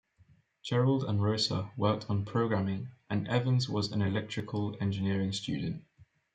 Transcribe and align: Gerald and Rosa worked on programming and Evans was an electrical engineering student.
Gerald 0.63 1.03
and 1.03 1.21
Rosa 1.21 1.69
worked 1.77 2.09
on 2.09 2.25
programming 2.25 2.89
and 3.07 3.27
Evans 3.27 3.69
was 3.69 3.91
an 3.91 4.01
electrical 4.01 4.75
engineering 4.81 5.31
student. 5.31 5.83